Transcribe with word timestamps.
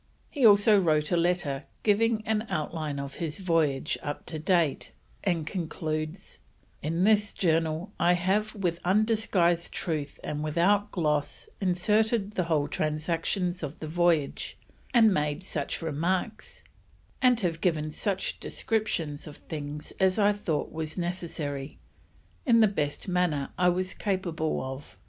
He 0.31 0.47
also 0.47 0.79
wrote 0.79 1.11
a 1.11 1.15
letter 1.15 1.65
giving 1.83 2.25
an 2.25 2.47
outline 2.49 2.99
of 2.99 3.13
his 3.17 3.37
voyage 3.37 3.99
up 4.01 4.25
to 4.25 4.39
date, 4.39 4.93
and 5.23 5.45
concludes: 5.45 6.39
"In 6.81 7.03
this 7.03 7.31
Journal, 7.31 7.91
I 7.99 8.13
have 8.13 8.55
with 8.55 8.79
undisguised 8.83 9.71
Truth 9.71 10.19
and 10.23 10.43
without 10.43 10.91
gloss, 10.91 11.49
inserted 11.59 12.31
the 12.31 12.45
whole 12.45 12.67
transactions 12.67 13.61
of 13.61 13.77
the 13.77 13.87
Voyage, 13.87 14.57
and 14.91 15.13
made 15.13 15.43
such 15.43 15.83
remarks 15.83 16.63
and 17.21 17.39
have 17.41 17.61
given 17.61 17.91
such 17.91 18.39
descriptions 18.39 19.27
of 19.27 19.37
things 19.37 19.93
as 19.99 20.17
I 20.17 20.33
thought 20.33 20.71
was 20.71 20.97
necessary, 20.97 21.77
in 22.43 22.59
the 22.59 22.67
best 22.67 23.07
manner 23.07 23.49
I 23.55 23.69
was 23.69 23.93
capable 23.93 24.63
of. 24.63 24.97